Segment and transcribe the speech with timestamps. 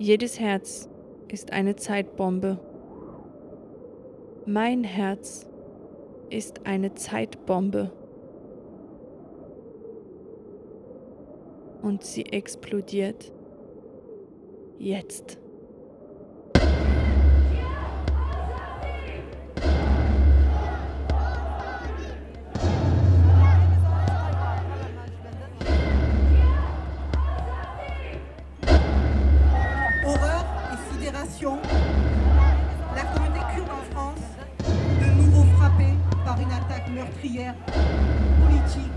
[0.00, 0.88] Jedes Herz
[1.26, 2.60] ist eine Zeitbombe.
[4.46, 5.50] Mein Herz
[6.30, 7.90] ist eine Zeitbombe.
[11.82, 13.32] Und sie explodiert.
[14.78, 15.40] Jetzt.
[36.98, 37.54] Meurtrière,
[38.42, 38.92] politique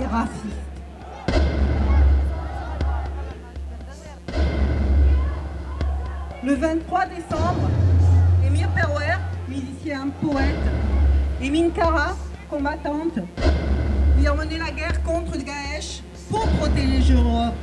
[0.00, 0.64] et raciste.
[6.42, 7.70] Le 23 décembre,
[8.44, 9.18] Emir Perwer,
[9.48, 10.66] musicien, poète,
[11.40, 12.16] et Minkara,
[12.50, 13.18] combattante,
[14.18, 17.54] lui ont mené la guerre contre Daesh pour protéger l'Europe,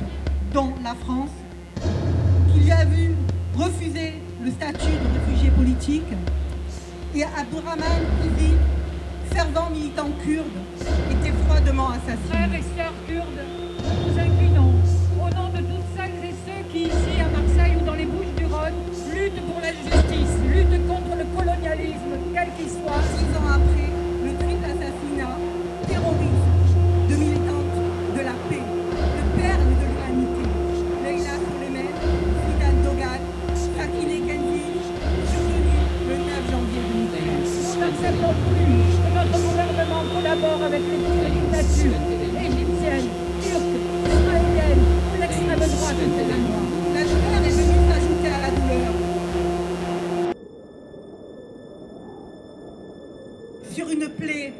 [0.54, 1.30] dont la France,
[2.52, 3.14] qui lui a vu
[3.54, 6.12] refuser le statut de réfugié politique,
[7.14, 8.54] et Abdurrahman Kizi,
[9.32, 10.58] fervent militant kurde,
[11.10, 12.28] était froidement assassiné.
[12.28, 13.42] Frères et sœurs kurdes,
[13.82, 14.72] nous nous inclinons
[15.16, 18.34] au nom de toutes celles et ceux qui, ici à Marseille ou dans les Bouches
[18.36, 18.78] du Rhône,
[19.14, 23.02] luttent pour la justice, luttent contre le colonialisme, quel qu'il soit.
[23.16, 23.88] Six ans après
[24.24, 25.36] le triple assassinat
[25.88, 26.48] terroriste
[27.08, 27.78] de militantes
[28.16, 30.44] de la paix, de perles de l'humanité,
[31.04, 31.88] Leila Soleiman,
[32.44, 33.22] Fidan Dogan,
[34.28, 34.64] Kenji,
[35.32, 35.76] survenu
[36.08, 37.72] le 9 janvier 2013.
[37.74, 38.91] Nous n'acceptons plus
[40.02, 40.98] gouvernement collabore avec les
[41.30, 42.00] dictatures
[42.36, 43.08] égyptiennes,
[43.42, 46.46] turques, israéliennes ou l'extrême droite musulmane.
[46.94, 48.92] La douleur est venue s'ajouter à la douleur.
[53.72, 54.52] Sur une plaie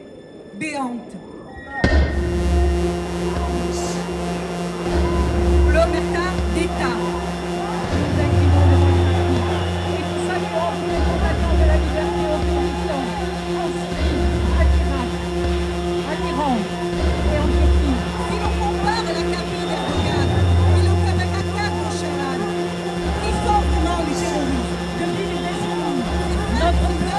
[0.59, 1.13] béante.
[5.69, 6.97] L'omerta d'État.
[26.81, 27.12] 나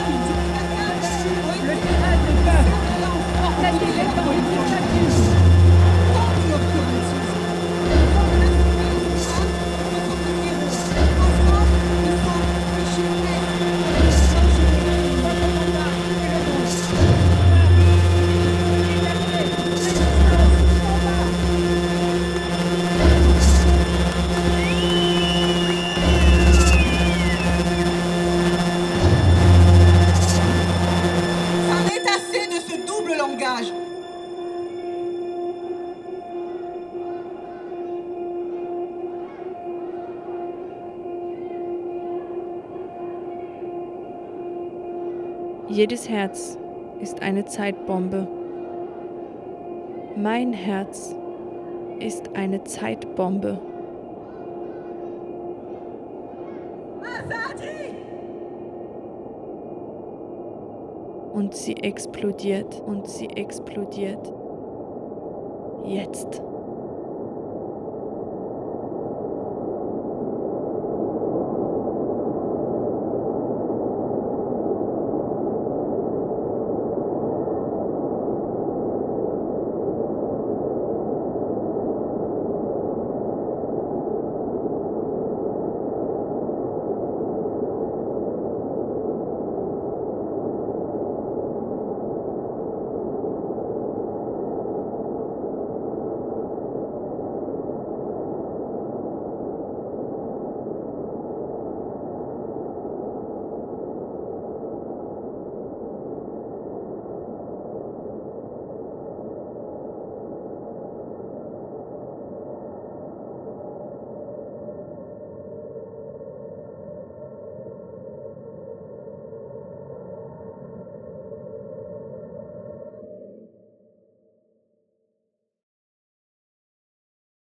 [33.23, 33.71] langage.
[45.69, 46.57] Jedes Herz
[46.99, 48.27] ist eine Zeitbombe.
[50.15, 51.15] Mein Herz
[51.99, 53.59] ist eine Zeitbombe.
[61.33, 64.31] Und sie explodiert und sie explodiert.
[65.85, 66.41] Jetzt.